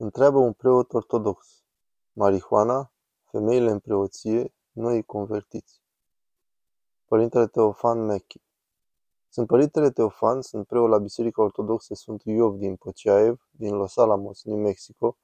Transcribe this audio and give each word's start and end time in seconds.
Întreabă 0.00 0.38
un 0.38 0.52
preot 0.52 0.92
ortodox: 0.92 1.62
Marihuana, 2.12 2.92
femeile 3.24 3.70
în 3.70 3.78
preoție, 3.78 4.54
noii 4.72 5.02
convertiți. 5.02 5.80
Părintele 7.04 7.46
Teofan 7.46 8.04
Mechi 8.04 8.42
Sunt 9.28 9.46
Părintele 9.46 9.90
Teofan, 9.90 10.42
sunt 10.42 10.66
preot 10.66 10.88
la 10.88 10.98
Biserica 10.98 11.42
Ortodoxă 11.42 11.94
Sfântul 11.94 12.32
Iov 12.32 12.56
din 12.56 12.76
Pociaev, 12.76 13.48
din 13.50 13.74
Los 13.74 13.96
Alamos, 13.96 14.44
New 14.44 14.56
Mexico, 14.56 15.16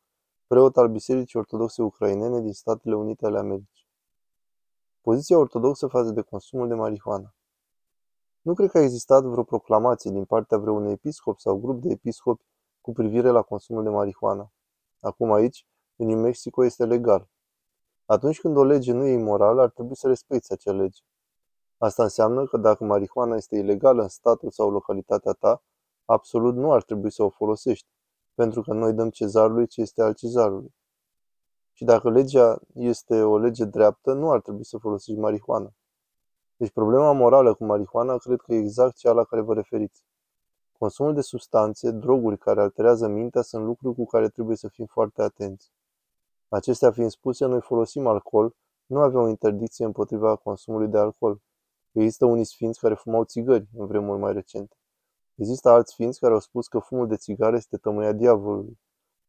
preot 0.46 0.76
al 0.76 0.88
Bisericii 0.88 1.38
Ortodoxe 1.38 1.82
Ucrainene 1.82 2.40
din 2.40 2.52
Statele 2.52 2.94
Unite 2.94 3.26
ale 3.26 3.38
Americii. 3.38 3.86
Poziția 5.00 5.38
ortodoxă 5.38 5.86
față 5.86 6.10
de 6.10 6.20
consumul 6.20 6.68
de 6.68 6.74
marihuana. 6.74 7.34
Nu 8.40 8.54
cred 8.54 8.70
că 8.70 8.78
a 8.78 8.82
existat 8.82 9.24
vreo 9.24 9.44
proclamație 9.44 10.10
din 10.10 10.24
partea 10.24 10.58
vreunui 10.58 10.92
episcop 10.92 11.38
sau 11.38 11.56
grup 11.56 11.80
de 11.80 11.88
episcopi 11.92 12.44
cu 12.80 12.92
privire 12.92 13.30
la 13.30 13.42
consumul 13.42 13.82
de 13.82 13.88
marihuana. 13.88 14.48
Acum 15.04 15.32
aici, 15.32 15.66
în 15.96 16.06
New 16.06 16.18
Mexico, 16.18 16.64
este 16.64 16.84
legal. 16.84 17.28
Atunci 18.06 18.40
când 18.40 18.56
o 18.56 18.64
lege 18.64 18.92
nu 18.92 19.06
e 19.06 19.12
imorală, 19.12 19.62
ar 19.62 19.70
trebui 19.70 19.96
să 19.96 20.08
respecti 20.08 20.52
acea 20.52 20.72
lege. 20.72 21.00
Asta 21.78 22.02
înseamnă 22.02 22.46
că 22.46 22.56
dacă 22.56 22.84
marihuana 22.84 23.36
este 23.36 23.56
ilegală 23.56 24.02
în 24.02 24.08
statul 24.08 24.50
sau 24.50 24.70
localitatea 24.70 25.32
ta, 25.32 25.62
absolut 26.04 26.54
nu 26.54 26.72
ar 26.72 26.82
trebui 26.82 27.10
să 27.10 27.22
o 27.22 27.28
folosești, 27.28 27.86
pentru 28.34 28.62
că 28.62 28.72
noi 28.72 28.92
dăm 28.92 29.10
cezarului 29.10 29.66
ce 29.66 29.80
este 29.80 30.02
al 30.02 30.14
cezarului. 30.14 30.74
Și 31.72 31.84
dacă 31.84 32.10
legea 32.10 32.58
este 32.74 33.22
o 33.22 33.38
lege 33.38 33.64
dreaptă, 33.64 34.12
nu 34.12 34.30
ar 34.30 34.40
trebui 34.40 34.64
să 34.64 34.78
folosești 34.78 35.20
marihuana. 35.20 35.72
Deci 36.56 36.70
problema 36.70 37.12
morală 37.12 37.54
cu 37.54 37.64
marihuana 37.64 38.16
cred 38.16 38.40
că 38.40 38.54
e 38.54 38.58
exact 38.58 38.96
cea 38.96 39.12
la 39.12 39.24
care 39.24 39.42
vă 39.42 39.54
referiți. 39.54 40.04
Consumul 40.78 41.14
de 41.14 41.20
substanțe, 41.20 41.90
droguri 41.90 42.38
care 42.38 42.60
alterează 42.60 43.08
mintea 43.08 43.42
sunt 43.42 43.64
lucruri 43.64 43.94
cu 43.94 44.06
care 44.06 44.28
trebuie 44.28 44.56
să 44.56 44.68
fim 44.68 44.86
foarte 44.86 45.22
atenți. 45.22 45.72
Acestea 46.48 46.90
fiind 46.90 47.10
spuse, 47.10 47.46
noi 47.46 47.60
folosim 47.60 48.06
alcool, 48.06 48.54
nu 48.86 49.00
avem 49.00 49.20
o 49.20 49.28
interdicție 49.28 49.84
împotriva 49.84 50.36
consumului 50.36 50.88
de 50.88 50.98
alcool. 50.98 51.40
Există 51.92 52.24
unii 52.24 52.44
sfinți 52.44 52.80
care 52.80 52.94
fumau 52.94 53.24
țigări 53.24 53.68
în 53.76 53.86
vremuri 53.86 54.20
mai 54.20 54.32
recente. 54.32 54.76
Există 55.34 55.68
alți 55.68 55.92
sfinți 55.92 56.18
care 56.18 56.32
au 56.32 56.40
spus 56.40 56.68
că 56.68 56.78
fumul 56.78 57.06
de 57.06 57.16
țigară 57.16 57.56
este 57.56 57.76
tămâia 57.76 58.12
diavolului. 58.12 58.78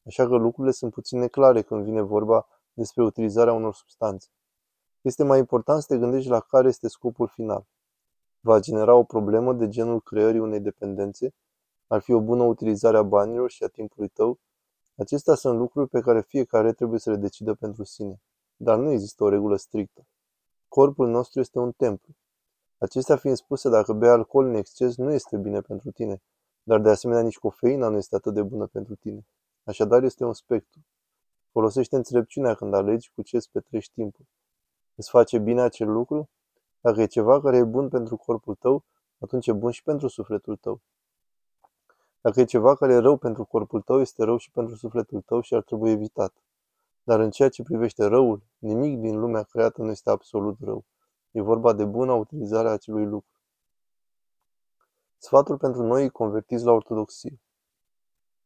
Așa 0.05 0.27
că 0.27 0.35
lucrurile 0.35 0.73
sunt 0.73 0.91
puțin 0.93 1.19
neclare 1.19 1.61
când 1.61 1.83
vine 1.83 2.01
vorba 2.01 2.47
despre 2.73 3.03
utilizarea 3.03 3.53
unor 3.53 3.73
substanțe. 3.73 4.27
Este 5.01 5.23
mai 5.23 5.39
important 5.39 5.81
să 5.81 5.87
te 5.87 5.99
gândești 5.99 6.29
la 6.29 6.39
care 6.39 6.67
este 6.67 6.87
scopul 6.87 7.27
final. 7.27 7.65
Va 8.45 8.59
genera 8.59 8.95
o 8.95 9.03
problemă 9.03 9.53
de 9.53 9.69
genul 9.69 10.01
creării 10.01 10.39
unei 10.39 10.59
dependențe 10.59 11.33
ar 11.87 12.01
fi 12.01 12.11
o 12.11 12.19
bună 12.19 12.43
utilizare 12.43 12.97
a 12.97 13.01
banilor 13.01 13.49
și 13.49 13.63
a 13.63 13.67
timpului 13.67 14.07
tău? 14.07 14.39
Acestea 14.95 15.35
sunt 15.35 15.57
lucruri 15.57 15.89
pe 15.89 15.99
care 15.99 16.21
fiecare 16.21 16.73
trebuie 16.73 16.99
să 16.99 17.09
le 17.09 17.15
decidă 17.15 17.53
pentru 17.53 17.83
sine. 17.83 18.21
Dar 18.55 18.77
nu 18.77 18.91
există 18.91 19.23
o 19.23 19.29
regulă 19.29 19.55
strictă. 19.55 20.05
Corpul 20.67 21.07
nostru 21.07 21.39
este 21.39 21.59
un 21.59 21.71
templu. 21.71 22.13
Acestea 22.77 23.15
fiind 23.15 23.37
spuse, 23.37 23.69
dacă 23.69 23.93
bei 23.93 24.09
alcool 24.09 24.45
în 24.45 24.55
exces, 24.55 24.95
nu 24.95 25.11
este 25.11 25.37
bine 25.37 25.61
pentru 25.61 25.91
tine, 25.91 26.21
dar 26.63 26.79
de 26.79 26.89
asemenea 26.89 27.21
nici 27.21 27.37
cofeina 27.37 27.87
nu 27.87 27.97
este 27.97 28.15
atât 28.15 28.33
de 28.33 28.41
bună 28.41 28.65
pentru 28.65 28.95
tine. 28.95 29.25
Așadar 29.63 30.03
este 30.03 30.23
un 30.23 30.33
spectru. 30.33 30.79
Folosește 31.51 31.95
înțelepciunea 31.95 32.53
când 32.53 32.73
alegi 32.73 33.11
cu 33.15 33.21
ce 33.21 33.35
îți 33.35 33.51
petreci 33.51 33.89
timpul. 33.89 34.25
Îți 34.95 35.09
face 35.09 35.37
bine 35.37 35.61
acel 35.61 35.91
lucru? 35.91 36.29
Dacă 36.85 37.01
e 37.01 37.05
ceva 37.05 37.41
care 37.41 37.57
e 37.57 37.63
bun 37.63 37.89
pentru 37.89 38.17
corpul 38.17 38.55
tău, 38.55 38.83
atunci 39.19 39.47
e 39.47 39.51
bun 39.51 39.71
și 39.71 39.83
pentru 39.83 40.07
sufletul 40.07 40.55
tău. 40.55 40.81
Dacă 42.21 42.39
e 42.39 42.45
ceva 42.45 42.75
care 42.75 42.93
e 42.93 42.97
rău 42.97 43.17
pentru 43.17 43.45
corpul 43.45 43.81
tău, 43.81 43.99
este 43.99 44.23
rău 44.23 44.37
și 44.37 44.51
pentru 44.51 44.75
sufletul 44.75 45.21
tău 45.21 45.41
și 45.41 45.53
ar 45.53 45.61
trebui 45.61 45.91
evitat. 45.91 46.33
Dar 47.03 47.19
în 47.19 47.29
ceea 47.29 47.49
ce 47.49 47.63
privește 47.63 48.05
răul, 48.05 48.41
nimic 48.57 48.99
din 48.99 49.19
lumea 49.19 49.43
creată 49.43 49.81
nu 49.81 49.89
este 49.89 50.09
absolut 50.09 50.57
rău. 50.59 50.85
E 51.31 51.41
vorba 51.41 51.73
de 51.73 51.85
bună 51.85 52.11
utilizare 52.11 52.67
a 52.67 52.71
acelui 52.71 53.05
lucru. 53.05 53.39
Sfatul 55.17 55.57
pentru 55.57 55.83
noi 55.83 56.09
convertiți 56.09 56.63
la 56.63 56.71
ortodoxie. 56.71 57.39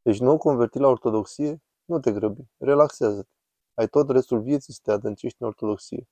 Deci 0.01 0.19
nou 0.19 0.37
convertit 0.37 0.81
la 0.81 0.87
ortodoxie, 0.87 1.61
nu 1.85 1.99
te 1.99 2.11
grăbi, 2.11 2.47
relaxează-te. 2.57 3.29
Ai 3.73 3.87
tot 3.87 4.09
restul 4.09 4.41
vieții 4.41 4.73
să 4.73 4.79
te 4.83 4.91
adâncești 4.91 5.41
în 5.41 5.47
ortodoxie. 5.47 6.07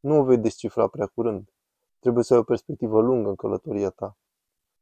Nu 0.00 0.18
o 0.18 0.24
vei 0.24 0.38
descifra 0.38 0.86
prea 0.86 1.06
curând. 1.06 1.52
Trebuie 2.02 2.24
să 2.24 2.32
ai 2.32 2.38
o 2.38 2.42
perspectivă 2.42 3.00
lungă 3.00 3.28
în 3.28 3.34
călătoria 3.34 3.90
ta. 3.90 4.16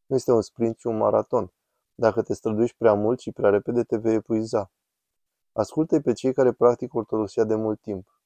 Nu 0.06 0.16
este 0.16 0.32
un 0.32 0.42
sprint, 0.42 0.76
ci 0.76 0.84
un 0.84 0.96
maraton. 0.96 1.52
Dacă 1.94 2.22
te 2.22 2.34
străduiești 2.34 2.76
prea 2.76 2.94
mult 2.94 3.20
și 3.20 3.32
prea 3.32 3.50
repede, 3.50 3.82
te 3.82 3.96
vei 3.96 4.14
epuiza. 4.14 4.70
Ascultă 5.52 6.00
pe 6.00 6.12
cei 6.12 6.32
care 6.32 6.52
practică 6.52 6.96
ortodoxia 6.96 7.44
de 7.44 7.54
mult 7.54 7.80
timp. 7.80 8.20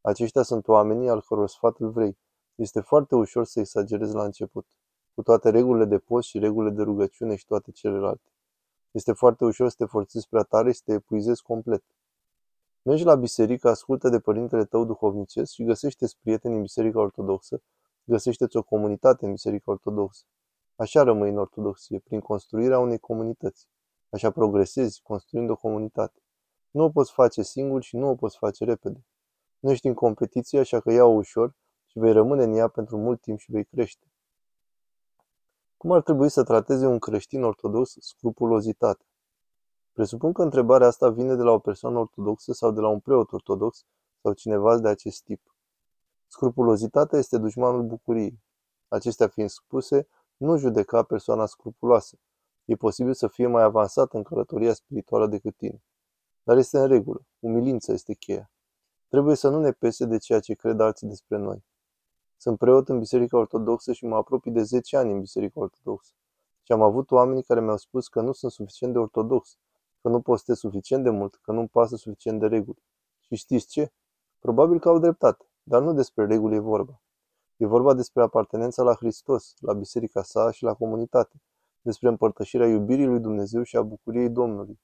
Aceștia 0.00 0.42
sunt 0.42 0.68
oamenii 0.68 1.08
al 1.08 1.22
căror 1.22 1.48
sfat 1.48 1.78
îl 1.78 1.90
vrei. 1.90 2.18
Este 2.54 2.80
foarte 2.80 3.14
ușor 3.14 3.44
să 3.44 3.60
exagerezi 3.60 4.14
la 4.14 4.24
început, 4.24 4.66
cu 5.14 5.22
toate 5.22 5.50
regulile 5.50 5.84
de 5.84 5.98
post 5.98 6.28
și 6.28 6.38
regulile 6.38 6.74
de 6.74 6.82
rugăciune 6.82 7.36
și 7.36 7.46
toate 7.46 7.70
celelalte. 7.70 8.30
Este 8.90 9.12
foarte 9.12 9.44
ușor 9.44 9.68
să 9.68 9.74
te 9.78 9.84
forțezi 9.84 10.28
prea 10.28 10.42
tare 10.42 10.72
și 10.72 10.76
să 10.76 10.82
te 10.84 10.92
epuizezi 10.92 11.42
complet. 11.42 11.84
Mergi 12.82 13.04
la 13.04 13.14
biserică, 13.14 13.68
ascultă 13.68 14.08
de 14.08 14.20
părintele 14.20 14.64
tău 14.64 14.84
duhovnicesc 14.84 15.52
și 15.52 15.64
găsește-ți 15.64 16.18
prieteni 16.20 16.54
în 16.54 16.60
biserica 16.60 17.00
ortodoxă, 17.00 17.62
găsește-ți 18.04 18.56
o 18.56 18.62
comunitate 18.62 19.24
în 19.24 19.32
biserica 19.32 19.70
ortodoxă. 19.70 20.24
Așa 20.76 21.02
rămâi 21.02 21.30
în 21.30 21.38
ortodoxie, 21.38 21.98
prin 21.98 22.20
construirea 22.20 22.78
unei 22.78 22.98
comunități. 22.98 23.68
Așa 24.10 24.30
progresezi, 24.30 25.02
construind 25.02 25.50
o 25.50 25.56
comunitate. 25.56 26.22
Nu 26.70 26.84
o 26.84 26.90
poți 26.90 27.12
face 27.12 27.42
singur 27.42 27.82
și 27.82 27.96
nu 27.96 28.08
o 28.08 28.14
poți 28.14 28.36
face 28.36 28.64
repede. 28.64 29.04
Nu 29.58 29.70
ești 29.70 29.86
în 29.86 29.94
competiție, 29.94 30.58
așa 30.58 30.80
că 30.80 30.92
ia-o 30.92 31.12
ușor 31.12 31.54
și 31.86 31.98
vei 31.98 32.12
rămâne 32.12 32.44
în 32.44 32.52
ea 32.52 32.68
pentru 32.68 32.96
mult 32.96 33.20
timp 33.20 33.38
și 33.38 33.50
vei 33.50 33.64
crește. 33.64 34.06
Cum 35.76 35.92
ar 35.92 36.02
trebui 36.02 36.28
să 36.28 36.42
trateze 36.42 36.86
un 36.86 36.98
creștin 36.98 37.42
ortodox 37.42 37.96
scrupulozitate? 37.98 39.04
Presupun 39.92 40.32
că 40.32 40.42
întrebarea 40.42 40.86
asta 40.86 41.10
vine 41.10 41.34
de 41.34 41.42
la 41.42 41.50
o 41.50 41.58
persoană 41.58 41.98
ortodoxă 41.98 42.52
sau 42.52 42.70
de 42.70 42.80
la 42.80 42.88
un 42.88 43.00
preot 43.00 43.32
ortodox 43.32 43.84
sau 44.22 44.32
cineva 44.32 44.78
de 44.78 44.88
acest 44.88 45.24
tip. 45.24 45.51
Scrupulozitatea 46.32 47.18
este 47.18 47.38
dușmanul 47.38 47.82
bucuriei. 47.82 48.40
Acestea 48.88 49.28
fiind 49.28 49.50
spuse, 49.50 50.08
nu 50.36 50.56
judeca 50.56 51.02
persoana 51.02 51.46
scrupuloasă. 51.46 52.18
E 52.64 52.74
posibil 52.74 53.14
să 53.14 53.28
fie 53.28 53.46
mai 53.46 53.62
avansată 53.62 54.16
în 54.16 54.22
călătoria 54.22 54.72
spirituală 54.72 55.26
decât 55.26 55.56
tine. 55.56 55.82
Dar 56.42 56.56
este 56.56 56.78
în 56.78 56.86
regulă. 56.86 57.26
Umilința 57.38 57.92
este 57.92 58.14
cheia. 58.14 58.50
Trebuie 59.08 59.36
să 59.36 59.48
nu 59.48 59.60
ne 59.60 59.72
pese 59.72 60.04
de 60.04 60.18
ceea 60.18 60.40
ce 60.40 60.54
cred 60.54 60.80
alții 60.80 61.08
despre 61.08 61.36
noi. 61.36 61.64
Sunt 62.36 62.58
preot 62.58 62.88
în 62.88 62.98
Biserica 62.98 63.38
Ortodoxă 63.38 63.92
și 63.92 64.06
mă 64.06 64.16
apropii 64.16 64.52
de 64.52 64.62
10 64.62 64.96
ani 64.96 65.12
în 65.12 65.20
Biserica 65.20 65.60
Ortodoxă. 65.60 66.12
Și 66.62 66.72
am 66.72 66.82
avut 66.82 67.10
oameni 67.10 67.42
care 67.42 67.60
mi-au 67.60 67.76
spus 67.76 68.08
că 68.08 68.20
nu 68.20 68.32
sunt 68.32 68.52
suficient 68.52 68.92
de 68.92 68.98
ortodox, 68.98 69.56
că 70.02 70.08
nu 70.08 70.20
postez 70.20 70.56
suficient 70.56 71.02
de 71.04 71.10
mult, 71.10 71.38
că 71.42 71.52
nu-mi 71.52 71.68
pasă 71.68 71.96
suficient 71.96 72.40
de 72.40 72.46
reguli. 72.46 72.82
Și 73.20 73.34
știți 73.34 73.66
ce? 73.66 73.92
Probabil 74.38 74.78
că 74.78 74.88
au 74.88 74.98
dreptate, 74.98 75.46
dar 75.62 75.82
nu 75.82 75.92
despre 75.92 76.26
reguli 76.26 76.54
e 76.54 76.58
vorba. 76.58 77.00
E 77.56 77.66
vorba 77.66 77.94
despre 77.94 78.22
apartenența 78.22 78.82
la 78.82 78.94
Hristos, 78.94 79.54
la 79.60 79.72
biserica 79.72 80.22
sa 80.22 80.50
și 80.50 80.62
la 80.62 80.74
comunitate, 80.74 81.40
despre 81.80 82.08
împărtășirea 82.08 82.66
iubirii 82.66 83.06
lui 83.06 83.20
Dumnezeu 83.20 83.62
și 83.62 83.76
a 83.76 83.82
bucuriei 83.82 84.30
Domnului. 84.30 84.80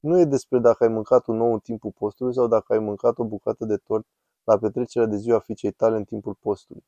Nu 0.00 0.18
e 0.18 0.24
despre 0.24 0.58
dacă 0.58 0.84
ai 0.84 0.90
mâncat 0.90 1.26
un 1.26 1.36
nou 1.36 1.52
în 1.52 1.58
timpul 1.58 1.90
postului 1.90 2.34
sau 2.34 2.46
dacă 2.46 2.72
ai 2.72 2.78
mâncat 2.78 3.18
o 3.18 3.24
bucată 3.24 3.64
de 3.64 3.76
tort 3.76 4.06
la 4.44 4.58
petrecerea 4.58 5.08
de 5.08 5.16
ziua 5.16 5.38
fiicei 5.38 5.70
tale 5.70 5.96
în 5.96 6.04
timpul 6.04 6.34
postului. 6.34 6.84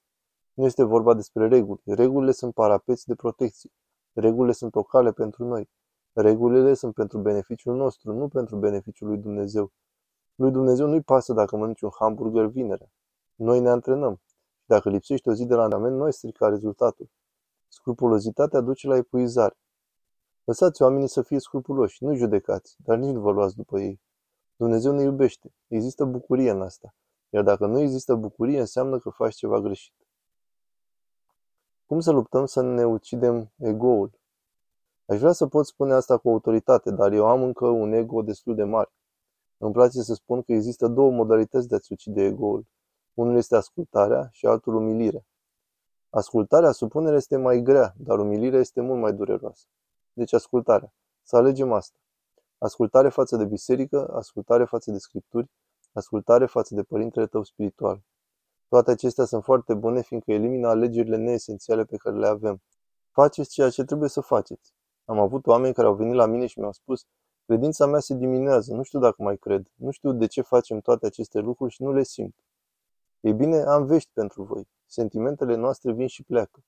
Nu 0.54 0.64
este 0.64 0.82
vorba 0.82 1.14
despre 1.14 1.48
reguli. 1.48 1.80
Regulile 1.84 2.32
sunt 2.32 2.54
parapeți 2.54 3.06
de 3.06 3.14
protecție. 3.14 3.70
Regulile 4.12 4.52
sunt 4.52 4.74
o 4.74 4.82
cale 4.82 5.12
pentru 5.12 5.44
noi. 5.44 5.70
Regulile 6.12 6.74
sunt 6.74 6.94
pentru 6.94 7.18
beneficiul 7.18 7.76
nostru, 7.76 8.12
nu 8.12 8.28
pentru 8.28 8.56
beneficiul 8.56 9.08
lui 9.08 9.18
Dumnezeu. 9.18 9.72
Lui 10.34 10.50
Dumnezeu 10.50 10.86
nu-i 10.86 11.02
pasă 11.02 11.32
dacă 11.32 11.56
mănânci 11.56 11.80
un 11.80 11.90
hamburger 11.98 12.46
vinerea. 12.46 12.90
Noi 13.40 13.60
ne 13.60 13.68
antrenăm. 13.68 14.20
Dacă 14.64 14.88
lipsește 14.88 15.30
o 15.30 15.34
zi 15.34 15.44
de 15.44 15.54
la 15.54 15.62
antrenament, 15.62 15.96
nu 15.96 16.02
ai 16.02 16.12
strica 16.12 16.48
rezultatul. 16.48 17.10
Scrupulozitatea 17.68 18.60
duce 18.60 18.86
la 18.86 18.96
epuizare. 18.96 19.56
Lăsați 20.44 20.82
oamenii 20.82 21.08
să 21.08 21.22
fie 21.22 21.38
scrupuloși, 21.38 22.04
nu 22.04 22.14
judecați, 22.14 22.76
dar 22.78 22.96
nici 22.96 23.14
nu 23.14 23.20
vă 23.20 23.30
luați 23.30 23.56
după 23.56 23.80
ei. 23.80 24.00
Dumnezeu 24.56 24.92
ne 24.92 25.02
iubește. 25.02 25.52
Există 25.68 26.04
bucurie 26.04 26.50
în 26.50 26.62
asta. 26.62 26.94
Iar 27.30 27.42
dacă 27.42 27.66
nu 27.66 27.78
există 27.78 28.14
bucurie, 28.14 28.60
înseamnă 28.60 28.98
că 28.98 29.10
faci 29.10 29.34
ceva 29.34 29.60
greșit. 29.60 29.94
Cum 31.86 32.00
să 32.00 32.10
luptăm 32.10 32.46
să 32.46 32.62
ne 32.62 32.84
ucidem 32.84 33.52
egoul? 33.56 34.10
Aș 35.06 35.18
vrea 35.18 35.32
să 35.32 35.46
pot 35.46 35.66
spune 35.66 35.92
asta 35.92 36.18
cu 36.18 36.28
autoritate, 36.28 36.90
dar 36.90 37.12
eu 37.12 37.26
am 37.26 37.42
încă 37.42 37.66
un 37.66 37.92
ego 37.92 38.22
destul 38.22 38.54
de 38.54 38.64
mare. 38.64 38.92
Îmi 39.58 39.72
place 39.72 40.02
să 40.02 40.14
spun 40.14 40.42
că 40.42 40.52
există 40.52 40.88
două 40.88 41.10
modalități 41.10 41.68
de 41.68 41.74
a-ți 41.74 41.92
ucide 41.92 42.22
egoul. 42.22 42.66
Unul 43.20 43.36
este 43.36 43.56
ascultarea 43.56 44.28
și 44.32 44.46
altul 44.46 44.74
umilirea. 44.74 45.24
Ascultarea, 46.10 46.72
supunere, 46.72 47.16
este 47.16 47.36
mai 47.36 47.60
grea, 47.62 47.94
dar 47.96 48.18
umilirea 48.18 48.58
este 48.58 48.80
mult 48.80 49.00
mai 49.00 49.12
dureroasă. 49.12 49.64
Deci 50.12 50.32
ascultarea. 50.32 50.92
Să 51.22 51.36
alegem 51.36 51.72
asta. 51.72 51.98
Ascultare 52.58 53.08
față 53.08 53.36
de 53.36 53.44
biserică, 53.44 54.12
ascultare 54.14 54.64
față 54.64 54.90
de 54.90 54.98
scripturi, 54.98 55.50
ascultare 55.92 56.46
față 56.46 56.74
de 56.74 56.82
părintele 56.82 57.26
tău 57.26 57.42
spiritual. 57.42 58.00
Toate 58.68 58.90
acestea 58.90 59.24
sunt 59.24 59.44
foarte 59.44 59.74
bune, 59.74 60.02
fiindcă 60.02 60.32
elimină 60.32 60.68
alegerile 60.68 61.16
neesențiale 61.16 61.84
pe 61.84 61.96
care 61.96 62.16
le 62.16 62.26
avem. 62.26 62.62
Faceți 63.10 63.50
ceea 63.50 63.70
ce 63.70 63.84
trebuie 63.84 64.08
să 64.08 64.20
faceți. 64.20 64.74
Am 65.04 65.18
avut 65.18 65.46
oameni 65.46 65.74
care 65.74 65.86
au 65.86 65.94
venit 65.94 66.14
la 66.14 66.26
mine 66.26 66.46
și 66.46 66.58
mi-au 66.58 66.72
spus, 66.72 67.06
credința 67.46 67.86
mea 67.86 68.00
se 68.00 68.14
diminuează, 68.14 68.74
nu 68.74 68.82
știu 68.82 68.98
dacă 68.98 69.22
mai 69.22 69.36
cred, 69.36 69.66
nu 69.74 69.90
știu 69.90 70.12
de 70.12 70.26
ce 70.26 70.40
facem 70.40 70.80
toate 70.80 71.06
aceste 71.06 71.38
lucruri 71.38 71.72
și 71.72 71.82
nu 71.82 71.92
le 71.92 72.02
simt. 72.02 72.34
Ei 73.20 73.32
bine, 73.32 73.62
am 73.62 73.86
vești 73.86 74.10
pentru 74.12 74.42
voi. 74.42 74.68
Sentimentele 74.86 75.54
noastre 75.54 75.92
vin 75.92 76.06
și 76.06 76.22
pleacă. 76.22 76.64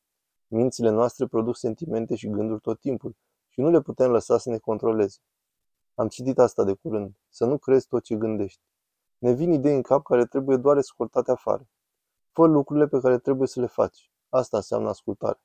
Mințile 0.47 0.91
noastre 0.91 1.27
produc 1.27 1.57
sentimente 1.57 2.15
și 2.15 2.29
gânduri 2.31 2.61
tot 2.61 2.81
timpul 2.81 3.17
și 3.49 3.61
nu 3.61 3.71
le 3.71 3.81
putem 3.81 4.11
lăsa 4.11 4.39
să 4.39 4.51
ne 4.51 4.59
controleze. 4.59 5.19
Am 5.95 6.09
citit 6.09 6.39
asta 6.39 6.65
de 6.65 6.73
curând. 6.73 7.13
Să 7.29 7.45
nu 7.45 7.59
crezi 7.59 7.87
tot 7.87 8.03
ce 8.03 8.15
gândești. 8.15 8.61
Ne 9.19 9.33
vin 9.33 9.53
idei 9.53 9.75
în 9.75 9.83
cap 9.83 10.03
care 10.03 10.25
trebuie 10.27 10.57
doar 10.57 10.77
escortate 10.77 11.31
afară. 11.31 11.69
Fă 12.33 12.47
lucrurile 12.47 12.87
pe 12.87 13.01
care 13.01 13.19
trebuie 13.19 13.49
să 13.49 13.61
le 13.61 13.67
faci. 13.67 14.11
Asta 14.29 14.57
înseamnă 14.57 14.89
ascultare. 14.89 15.41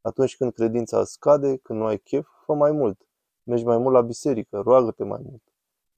Atunci 0.00 0.36
când 0.36 0.52
credința 0.52 1.00
îți 1.00 1.12
scade, 1.12 1.56
când 1.56 1.78
nu 1.78 1.84
ai 1.84 1.98
chef, 1.98 2.28
fă 2.44 2.54
mai 2.54 2.70
mult. 2.70 3.08
Mergi 3.42 3.64
mai 3.64 3.78
mult 3.78 3.94
la 3.94 4.00
biserică, 4.00 4.60
roagă-te 4.60 5.04
mai 5.04 5.20
mult. 5.22 5.42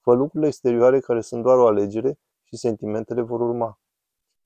Fă 0.00 0.14
lucrurile 0.14 0.46
exterioare 0.46 1.00
care 1.00 1.20
sunt 1.20 1.42
doar 1.42 1.58
o 1.58 1.66
alegere 1.66 2.18
și 2.42 2.56
sentimentele 2.56 3.20
vor 3.20 3.40
urma. 3.40 3.78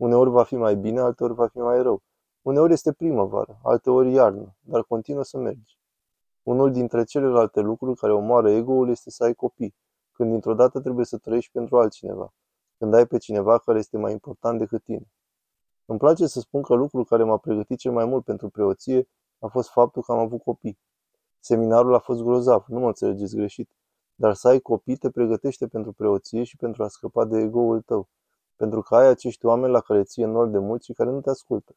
Uneori 0.04 0.30
va 0.30 0.42
fi 0.42 0.56
mai 0.56 0.76
bine, 0.76 1.00
alteori 1.00 1.34
va 1.34 1.46
fi 1.46 1.58
mai 1.58 1.82
rău. 1.82 2.02
Uneori 2.42 2.72
este 2.72 2.92
primăvară, 2.92 3.58
alteori 3.62 4.12
iarnă, 4.12 4.56
dar 4.60 4.82
continuă 4.82 5.22
să 5.22 5.38
mergi. 5.38 5.78
Unul 6.42 6.72
dintre 6.72 7.04
celelalte 7.04 7.60
lucruri 7.60 7.98
care 7.98 8.12
omoară 8.12 8.50
ego-ul 8.50 8.88
este 8.88 9.10
să 9.10 9.24
ai 9.24 9.34
copii, 9.34 9.74
când 10.12 10.30
dintr-o 10.30 10.54
dată 10.54 10.80
trebuie 10.80 11.04
să 11.04 11.18
trăiești 11.18 11.52
pentru 11.52 11.78
altcineva, 11.78 12.34
când 12.78 12.94
ai 12.94 13.06
pe 13.06 13.18
cineva 13.18 13.58
care 13.58 13.78
este 13.78 13.98
mai 13.98 14.12
important 14.12 14.58
decât 14.58 14.82
tine. 14.82 15.12
Îmi 15.84 15.98
place 15.98 16.26
să 16.26 16.40
spun 16.40 16.62
că 16.62 16.74
lucrul 16.74 17.04
care 17.04 17.22
m-a 17.22 17.36
pregătit 17.36 17.78
cel 17.78 17.92
mai 17.92 18.04
mult 18.04 18.24
pentru 18.24 18.48
preoție 18.48 19.08
a 19.38 19.46
fost 19.46 19.68
faptul 19.68 20.02
că 20.02 20.12
am 20.12 20.18
avut 20.18 20.42
copii. 20.42 20.78
Seminarul 21.40 21.94
a 21.94 21.98
fost 21.98 22.22
grozav, 22.22 22.64
nu 22.68 22.78
mă 22.78 22.86
înțelegeți 22.86 23.36
greșit, 23.36 23.70
dar 24.14 24.34
să 24.34 24.48
ai 24.48 24.60
copii 24.60 24.96
te 24.96 25.10
pregătește 25.10 25.66
pentru 25.66 25.92
preoție 25.92 26.42
și 26.42 26.56
pentru 26.56 26.82
a 26.82 26.88
scăpa 26.88 27.24
de 27.24 27.38
ego-ul 27.38 27.80
tău, 27.80 28.08
pentru 28.56 28.82
că 28.82 28.96
ai 28.96 29.06
acești 29.06 29.46
oameni 29.46 29.72
la 29.72 29.80
care 29.80 30.02
ție 30.02 30.26
nori 30.26 30.50
de 30.50 30.58
mult 30.58 30.82
și 30.82 30.92
care 30.92 31.10
nu 31.10 31.20
te 31.20 31.30
ascultă. 31.30 31.76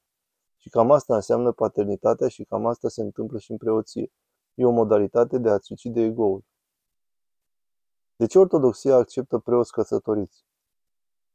Și 0.57 0.69
cam 0.69 0.91
asta 0.91 1.15
înseamnă 1.15 1.51
paternitatea 1.51 2.27
și 2.27 2.43
cam 2.43 2.65
asta 2.65 2.89
se 2.89 3.01
întâmplă 3.01 3.37
și 3.37 3.51
în 3.51 3.57
preoție. 3.57 4.11
E 4.53 4.65
o 4.65 4.71
modalitate 4.71 5.37
de 5.37 5.49
a-ți 5.49 5.71
ucide 5.71 6.01
ego-ul. 6.01 6.43
De 8.15 8.25
ce 8.25 8.39
ortodoxia 8.39 8.95
acceptă 8.95 9.37
preoți 9.37 9.71
căsătoriți? 9.71 10.45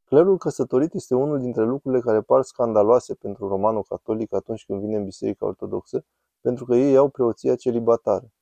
Clerul 0.05 0.39
căsătorit 0.39 0.95
este 0.95 1.15
unul 1.15 1.41
dintre 1.41 1.65
lucrurile 1.65 2.01
care 2.01 2.21
par 2.21 2.43
scandaloase 2.43 3.15
pentru 3.15 3.49
romano-catolic 3.49 4.33
atunci 4.35 4.65
când 4.65 4.81
vine 4.81 4.97
în 4.97 5.05
Biserica 5.05 5.47
Ortodoxă, 5.47 6.05
pentru 6.41 6.65
că 6.65 6.75
ei 6.75 6.97
au 6.97 7.09
preoția 7.09 7.57
celibatară. 7.57 8.33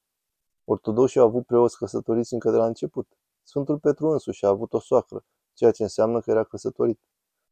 Ortodoxii 0.64 1.20
au 1.20 1.26
avut 1.26 1.46
preoți 1.46 1.76
căsătoriți 1.76 2.32
încă 2.32 2.50
de 2.50 2.56
la 2.56 2.66
început. 2.66 3.08
Sfântul 3.42 3.78
Petru 3.78 4.08
însuși 4.08 4.44
a 4.44 4.48
avut 4.48 4.72
o 4.72 4.80
soacră, 4.80 5.24
ceea 5.60 5.72
ce 5.72 5.82
înseamnă 5.82 6.20
că 6.20 6.30
era 6.30 6.44
căsătorit. 6.44 7.00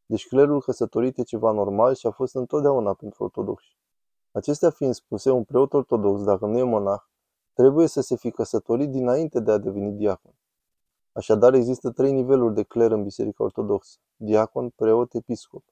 Deci 0.06 0.26
clerul 0.26 0.60
căsătorit 0.60 1.18
e 1.18 1.22
ceva 1.22 1.50
normal 1.50 1.94
și 1.94 2.06
a 2.06 2.10
fost 2.10 2.34
întotdeauna 2.34 2.94
pentru 2.94 3.24
ortodoxi. 3.24 3.76
Acestea 4.32 4.70
fiind 4.70 4.94
spuse, 4.94 5.30
un 5.30 5.44
preot 5.44 5.72
ortodox, 5.72 6.22
dacă 6.22 6.46
nu 6.46 6.58
e 6.58 6.62
monah, 6.62 7.00
trebuie 7.52 7.86
să 7.86 8.00
se 8.00 8.16
fi 8.16 8.30
căsătorit 8.30 8.90
dinainte 8.90 9.40
de 9.40 9.50
a 9.50 9.58
deveni 9.58 9.92
diacon. 9.92 10.32
Așadar, 11.12 11.54
există 11.54 11.90
trei 11.90 12.12
niveluri 12.12 12.54
de 12.54 12.62
cler 12.62 12.90
în 12.90 13.02
Biserica 13.02 13.44
Ortodoxă. 13.44 13.98
Diacon, 14.16 14.68
preot, 14.68 15.14
episcop. 15.14 15.64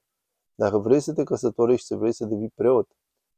Dacă 0.55 0.77
vrei 0.77 0.99
să 0.99 1.13
te 1.13 1.23
căsătorești, 1.23 1.85
să 1.85 1.95
vrei 1.95 2.11
să 2.11 2.25
devii 2.25 2.53
preot, 2.55 2.87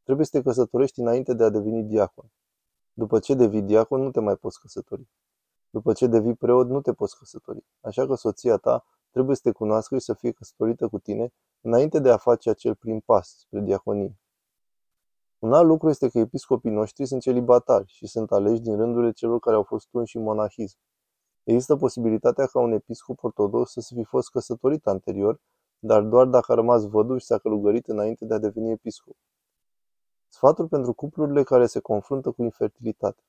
trebuie 0.04 0.26
să 0.26 0.38
te 0.38 0.44
căsătorești 0.44 1.00
înainte 1.00 1.34
de 1.34 1.44
a 1.44 1.50
deveni 1.50 1.84
diacon. 1.84 2.26
După 2.94 3.20
ce 3.20 3.34
devii 3.34 3.62
diacon, 3.62 4.02
nu 4.02 4.12
te 4.12 4.20
mai 4.20 4.36
poți 4.36 4.60
căsători. 4.60 5.08
După 5.70 5.94
ce 5.94 6.08
devii 6.08 6.36
preot, 6.36 6.68
nu 6.68 6.82
te 6.82 6.94
poți 6.94 7.18
căsători. 7.18 7.66
Așa 7.82 8.06
că 8.06 8.16
soția 8.16 8.58
ta 8.58 8.86
trebuie 9.12 9.36
să 9.36 9.42
te 9.44 9.52
cunoască 9.52 9.98
și 9.98 10.04
să 10.04 10.14
fie 10.14 10.32
căsătorită 10.32 10.88
cu 10.88 11.00
tine 11.00 11.34
înainte 11.62 12.00
de 12.00 12.12
a 12.12 12.18
face 12.18 12.50
acel 12.50 12.76
prim 12.76 13.00
pas 13.00 13.36
spre 13.38 13.60
diaconie. 13.60 14.20
Un 15.40 15.54
alt 15.54 15.68
lucru 15.68 15.90
este 15.90 16.10
că 16.10 16.20
episcopii 16.20 16.72
noștri 16.72 17.06
sunt 17.06 17.22
celibatari 17.22 17.88
și 17.88 18.08
sunt 18.08 18.32
aleși 18.32 18.62
din 18.62 18.76
rândurile 18.76 19.12
celor 19.12 19.40
care 19.40 19.56
au 19.56 19.64
fost 19.64 19.88
tunși 19.90 20.18
în 20.18 20.24
monahism. 20.24 20.78
Există 21.44 21.76
posibilitatea 21.76 22.46
ca 22.46 22.60
un 22.60 22.72
episcop 22.72 23.24
ortodox 23.24 23.72
să 23.72 23.94
fi 23.96 24.04
fost 24.04 24.30
căsătorit 24.30 24.88
anterior, 24.88 25.42
dar 25.80 26.02
doar 26.02 26.26
dacă 26.26 26.52
a 26.52 26.56
rămas 26.56 26.88
văduv 26.88 27.20
și 27.20 27.26
s-a 27.26 27.38
călugărit 27.38 27.88
înainte 27.88 28.26
de 28.26 28.34
a 28.34 28.38
deveni 28.38 28.72
episcop. 28.72 29.16
Sfatul 30.28 30.68
pentru 30.68 30.94
cuplurile 30.94 31.44
care 31.44 31.66
se 31.66 31.80
confruntă 31.80 32.32
cu 32.32 32.44
infertilitate. 32.44 33.24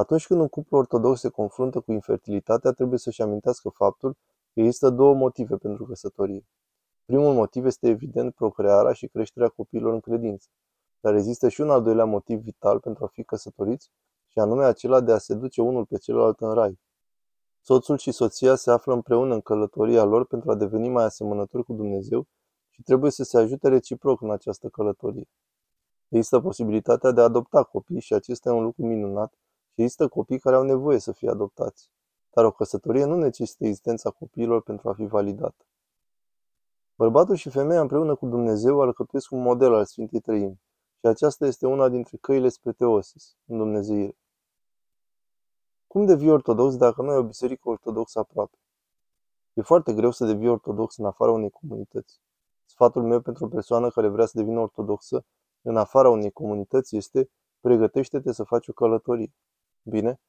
Atunci 0.00 0.26
când 0.26 0.40
un 0.40 0.48
cuplu 0.48 0.76
ortodox 0.78 1.20
se 1.20 1.28
confruntă 1.28 1.80
cu 1.80 1.92
infertilitatea, 1.92 2.70
trebuie 2.70 2.98
să-și 2.98 3.22
amintească 3.22 3.68
faptul 3.68 4.16
că 4.52 4.60
există 4.60 4.90
două 4.90 5.14
motive 5.14 5.56
pentru 5.56 5.86
căsătorie. 5.86 6.46
Primul 7.04 7.34
motiv 7.34 7.64
este 7.64 7.88
evident 7.88 8.34
procrearea 8.34 8.92
și 8.92 9.06
creșterea 9.06 9.48
copiilor 9.48 9.92
în 9.92 10.00
credință, 10.00 10.48
dar 11.00 11.14
există 11.14 11.48
și 11.48 11.60
un 11.60 11.70
al 11.70 11.82
doilea 11.82 12.04
motiv 12.04 12.40
vital 12.40 12.80
pentru 12.80 13.04
a 13.04 13.06
fi 13.06 13.22
căsătoriți, 13.24 13.90
și 14.28 14.38
anume 14.38 14.64
acela 14.64 15.00
de 15.00 15.12
a 15.12 15.18
se 15.18 15.34
duce 15.34 15.62
unul 15.62 15.84
pe 15.84 15.98
celălalt 15.98 16.40
în 16.40 16.52
rai. 16.52 16.78
Soțul 17.60 17.98
și 17.98 18.10
soția 18.10 18.54
se 18.54 18.70
află 18.70 18.92
împreună 18.92 19.34
în 19.34 19.40
călătoria 19.40 20.04
lor 20.04 20.26
pentru 20.26 20.50
a 20.50 20.54
deveni 20.54 20.88
mai 20.88 21.04
asemănători 21.04 21.64
cu 21.64 21.72
Dumnezeu 21.72 22.26
și 22.70 22.82
trebuie 22.82 23.10
să 23.10 23.24
se 23.24 23.38
ajute 23.38 23.68
reciproc 23.68 24.20
în 24.20 24.30
această 24.30 24.68
călătorie. 24.68 25.28
Există 26.08 26.40
posibilitatea 26.40 27.10
de 27.10 27.20
a 27.20 27.24
adopta 27.24 27.62
copii 27.62 28.00
și 28.00 28.14
acesta 28.14 28.50
e 28.50 28.52
un 28.52 28.62
lucru 28.62 28.86
minunat 28.86 29.32
și 29.32 29.49
există 29.82 30.08
copii 30.08 30.38
care 30.38 30.56
au 30.56 30.62
nevoie 30.62 30.98
să 30.98 31.12
fie 31.12 31.30
adoptați. 31.30 31.90
Dar 32.30 32.44
o 32.44 32.50
căsătorie 32.50 33.04
nu 33.04 33.16
necesită 33.16 33.64
existența 33.64 34.10
copiilor 34.10 34.62
pentru 34.62 34.88
a 34.88 34.92
fi 34.92 35.04
validată. 35.04 35.64
Bărbatul 36.94 37.34
și 37.34 37.50
femeia 37.50 37.80
împreună 37.80 38.14
cu 38.14 38.26
Dumnezeu 38.26 38.80
alcătuiesc 38.80 39.30
un 39.30 39.42
model 39.42 39.74
al 39.74 39.84
Sfintei 39.84 40.20
Trăimi 40.20 40.60
și 41.00 41.06
aceasta 41.06 41.46
este 41.46 41.66
una 41.66 41.88
dintre 41.88 42.16
căile 42.16 42.48
spre 42.48 42.72
teosis, 42.72 43.36
în 43.46 43.56
Dumnezeire. 43.56 44.16
Cum 45.86 46.06
devii 46.06 46.30
ortodox 46.30 46.76
dacă 46.76 47.02
nu 47.02 47.10
ai 47.10 47.16
o 47.16 47.22
biserică 47.22 47.68
ortodoxă 47.68 48.18
aproape? 48.18 48.56
E 49.52 49.62
foarte 49.62 49.94
greu 49.94 50.10
să 50.10 50.26
devii 50.26 50.48
ortodox 50.48 50.96
în 50.96 51.04
afara 51.04 51.30
unei 51.30 51.50
comunități. 51.50 52.20
Sfatul 52.64 53.02
meu 53.02 53.20
pentru 53.20 53.44
o 53.44 53.48
persoană 53.48 53.90
care 53.90 54.08
vrea 54.08 54.26
să 54.26 54.32
devină 54.34 54.60
ortodoxă 54.60 55.24
în 55.62 55.76
afara 55.76 56.08
unei 56.08 56.30
comunități 56.30 56.96
este 56.96 57.30
pregătește-te 57.60 58.32
să 58.32 58.44
faci 58.44 58.68
o 58.68 58.72
călătorie. 58.72 59.32
Bine? 59.82 60.20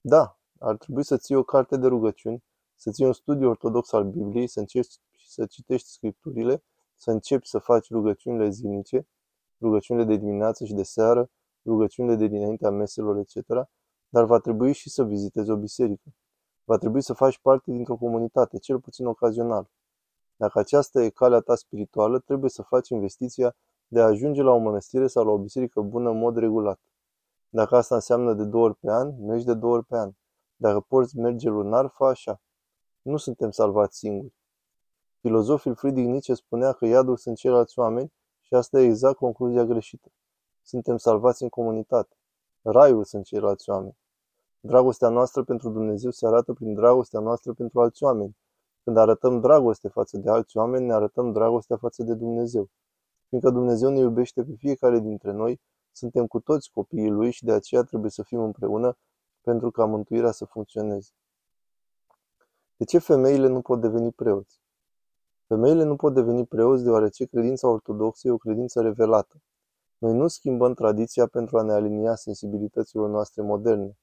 Da, 0.00 0.38
ar 0.58 0.76
trebui 0.76 1.04
să 1.04 1.16
ții 1.16 1.34
o 1.34 1.42
carte 1.42 1.76
de 1.76 1.86
rugăciuni, 1.86 2.44
să 2.74 2.90
ții 2.90 3.04
un 3.04 3.12
studiu 3.12 3.48
ortodox 3.48 3.92
al 3.92 4.04
Bibliei, 4.04 4.46
să 4.46 4.60
încerci 4.60 4.94
să 5.26 5.46
citești 5.46 5.88
scripturile, 5.88 6.62
să 6.96 7.10
începi 7.10 7.48
să 7.48 7.58
faci 7.58 7.90
rugăciunile 7.90 8.48
zilnice, 8.48 9.06
rugăciunile 9.60 10.04
de 10.04 10.16
dimineață 10.16 10.64
și 10.64 10.74
de 10.74 10.82
seară, 10.82 11.30
rugăciunile 11.64 12.16
de 12.16 12.26
dinaintea 12.26 12.70
meselor, 12.70 13.16
etc., 13.16 13.68
dar 14.08 14.24
va 14.24 14.38
trebui 14.38 14.72
și 14.72 14.90
să 14.90 15.04
vizitezi 15.04 15.50
o 15.50 15.56
biserică. 15.56 16.14
Va 16.64 16.76
trebui 16.76 17.02
să 17.02 17.12
faci 17.12 17.38
parte 17.38 17.70
dintr-o 17.70 17.96
comunitate, 17.96 18.58
cel 18.58 18.80
puțin 18.80 19.06
ocazional. 19.06 19.70
Dacă 20.36 20.58
aceasta 20.58 21.02
e 21.02 21.08
calea 21.08 21.40
ta 21.40 21.54
spirituală, 21.54 22.18
trebuie 22.18 22.50
să 22.50 22.62
faci 22.62 22.88
investiția 22.88 23.56
de 23.86 24.00
a 24.00 24.04
ajunge 24.04 24.42
la 24.42 24.50
o 24.50 24.58
mănăstire 24.58 25.06
sau 25.06 25.24
la 25.24 25.30
o 25.30 25.38
biserică 25.38 25.80
bună 25.80 26.10
în 26.10 26.18
mod 26.18 26.36
regulat. 26.36 26.80
Dacă 27.54 27.76
asta 27.76 27.94
înseamnă 27.94 28.32
de 28.32 28.44
două 28.44 28.64
ori 28.64 28.76
pe 28.76 28.90
an, 28.90 29.24
mergi 29.24 29.44
de 29.44 29.54
două 29.54 29.74
ori 29.74 29.84
pe 29.84 29.96
an. 29.96 30.12
Dacă 30.56 30.80
porți 30.80 31.18
merge 31.18 31.48
lunar, 31.48 31.92
fă 31.96 32.04
așa. 32.04 32.40
Nu 33.02 33.16
suntem 33.16 33.50
salvați 33.50 33.98
singuri. 33.98 34.34
Filozoful 35.20 35.74
Friedrich 35.74 36.08
Nietzsche 36.08 36.34
spunea 36.34 36.72
că 36.72 36.86
iadul 36.86 37.16
sunt 37.16 37.36
ceilalți 37.36 37.78
oameni 37.78 38.12
și 38.40 38.54
asta 38.54 38.80
e 38.80 38.84
exact 38.84 39.16
concluzia 39.16 39.64
greșită. 39.64 40.12
Suntem 40.62 40.96
salvați 40.96 41.42
în 41.42 41.48
comunitate. 41.48 42.16
Raiul 42.62 43.04
sunt 43.04 43.24
ceilalți 43.24 43.70
oameni. 43.70 43.96
Dragostea 44.60 45.08
noastră 45.08 45.44
pentru 45.44 45.70
Dumnezeu 45.70 46.10
se 46.10 46.26
arată 46.26 46.52
prin 46.52 46.74
dragostea 46.74 47.20
noastră 47.20 47.52
pentru 47.52 47.80
alți 47.80 48.02
oameni. 48.02 48.36
Când 48.84 48.96
arătăm 48.96 49.40
dragoste 49.40 49.88
față 49.88 50.18
de 50.18 50.30
alți 50.30 50.56
oameni, 50.56 50.86
ne 50.86 50.92
arătăm 50.92 51.32
dragostea 51.32 51.76
față 51.76 52.02
de 52.02 52.14
Dumnezeu. 52.14 52.68
Fiindcă 53.28 53.50
Dumnezeu 53.50 53.90
ne 53.90 53.98
iubește 53.98 54.42
pe 54.42 54.54
fiecare 54.56 54.98
dintre 54.98 55.32
noi, 55.32 55.60
suntem 55.96 56.26
cu 56.26 56.40
toți 56.40 56.70
copiii 56.70 57.10
Lui 57.10 57.30
și 57.30 57.44
de 57.44 57.52
aceea 57.52 57.82
trebuie 57.82 58.10
să 58.10 58.22
fim 58.22 58.40
împreună 58.40 58.96
pentru 59.40 59.70
ca 59.70 59.84
mântuirea 59.84 60.30
să 60.30 60.44
funcționeze. 60.44 61.10
De 62.76 62.84
ce 62.84 62.98
femeile 62.98 63.46
nu 63.46 63.60
pot 63.60 63.80
deveni 63.80 64.12
preoți? 64.12 64.60
Femeile 65.46 65.84
nu 65.84 65.96
pot 65.96 66.14
deveni 66.14 66.46
preoți 66.46 66.82
deoarece 66.82 67.24
credința 67.24 67.68
ortodoxă 67.68 68.28
e 68.28 68.30
o 68.30 68.36
credință 68.36 68.80
revelată. 68.80 69.42
Noi 69.98 70.12
nu 70.12 70.28
schimbăm 70.28 70.74
tradiția 70.74 71.26
pentru 71.26 71.58
a 71.58 71.62
ne 71.62 71.72
alinia 71.72 72.14
sensibilităților 72.14 73.08
noastre 73.08 73.42
moderne. 73.42 73.96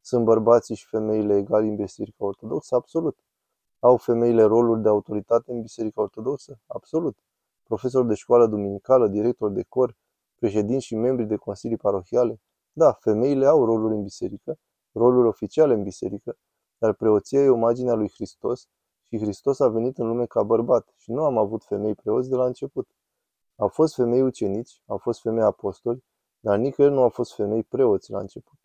Sunt 0.00 0.24
bărbații 0.24 0.74
și 0.74 0.86
femeile 0.86 1.36
egali 1.36 1.68
în 1.68 1.76
Biserica 1.76 2.24
Ortodoxă? 2.24 2.74
Absolut. 2.74 3.18
Au 3.78 3.96
femeile 3.96 4.42
roluri 4.42 4.82
de 4.82 4.88
autoritate 4.88 5.52
în 5.52 5.60
Biserica 5.60 6.00
Ortodoxă? 6.02 6.58
Absolut. 6.66 7.16
Profesor 7.62 8.06
de 8.06 8.14
școală 8.14 8.46
duminicală, 8.46 9.08
director 9.08 9.50
de 9.50 9.62
cor, 9.68 9.96
președinți 10.44 10.86
și 10.86 10.94
membri 10.94 11.26
de 11.26 11.36
consilii 11.36 11.76
parohiale? 11.76 12.40
Da, 12.72 12.92
femeile 12.92 13.46
au 13.46 13.64
roluri 13.64 13.94
în 13.94 14.02
biserică, 14.02 14.58
roluri 14.92 15.28
oficiale 15.28 15.74
în 15.74 15.82
biserică, 15.82 16.36
dar 16.78 16.92
preoția 16.92 17.40
e 17.40 17.44
imaginea 17.44 17.94
lui 17.94 18.10
Hristos 18.14 18.68
și 19.02 19.18
Hristos 19.18 19.60
a 19.60 19.68
venit 19.68 19.98
în 19.98 20.06
lume 20.06 20.26
ca 20.26 20.42
bărbat 20.42 20.92
și 20.96 21.12
nu 21.12 21.24
am 21.24 21.38
avut 21.38 21.64
femei 21.64 21.94
preoți 21.94 22.28
de 22.28 22.36
la 22.36 22.44
început. 22.44 22.88
Au 23.56 23.68
fost 23.68 23.94
femei 23.94 24.22
ucenici, 24.22 24.82
au 24.86 24.96
fost 24.96 25.20
femei 25.20 25.42
apostoli, 25.42 26.04
dar 26.40 26.58
nicăieri 26.58 26.94
nu 26.94 27.02
au 27.02 27.08
fost 27.08 27.34
femei 27.34 27.62
preoți 27.62 28.10
la 28.10 28.18
început. 28.18 28.58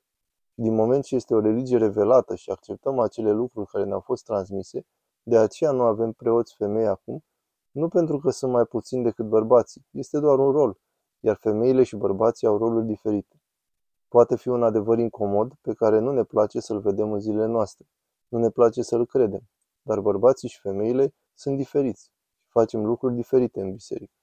Din 0.54 0.76
moment 0.76 1.04
ce 1.04 1.16
este 1.16 1.34
o 1.34 1.40
religie 1.40 1.78
revelată 1.78 2.36
și 2.36 2.52
acceptăm 2.52 3.00
acele 3.00 3.32
lucruri 3.32 3.68
care 3.68 3.84
ne-au 3.84 4.00
fost 4.00 4.26
transmise, 4.26 4.86
de 5.24 5.38
aceea 5.38 5.72
nu 5.72 5.82
avem 5.82 6.12
preoți 6.12 6.56
femei 6.56 6.88
acum, 6.88 7.24
nu 7.72 7.88
pentru 7.88 8.20
că 8.20 8.30
sunt 8.30 8.52
mai 8.52 8.66
puțini 8.66 9.04
decât 9.04 9.26
bărbații, 9.26 9.86
este 9.92 10.20
doar 10.20 10.40
un 10.40 10.52
rol, 10.52 10.78
iar 11.20 11.36
femeile 11.36 11.84
și 11.84 11.96
bărbații 11.96 12.48
au 12.48 12.58
roluri 12.58 12.86
diferite. 12.86 13.42
Poate 14.08 14.38
fi 14.38 14.48
un 14.48 14.64
adevăr 14.64 14.98
incomod 14.98 15.54
pe 15.62 15.74
care 15.74 16.00
nu 16.00 16.12
ne 16.12 16.24
place 16.24 16.60
să-l 16.60 16.80
vedem 16.80 17.12
în 17.12 17.20
zilele 17.20 17.46
noastre, 17.46 17.86
nu 18.28 18.40
ne 18.40 18.50
place 18.50 18.82
să-l 18.82 19.06
credem, 19.06 19.42
dar 19.82 20.00
bărbații 20.00 20.50
și 20.50 20.60
femeile 20.60 21.14
sunt 21.34 21.58
diferiți 21.58 22.12
și 22.44 22.50
facem 22.50 22.86
lucruri 22.86 23.16
diferite 23.16 23.62
în 23.62 23.72
biserică. 23.72 24.19